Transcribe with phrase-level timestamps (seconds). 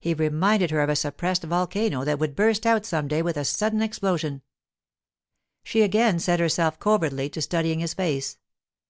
[0.00, 3.44] He reminded her of a suppressed volcano that would burst out some day with a
[3.44, 4.40] sudden explosion.
[5.62, 8.38] She again set herself covertly to studying his face.